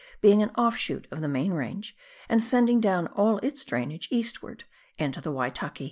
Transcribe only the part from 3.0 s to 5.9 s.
all its drainage eastwards into the Waitaki.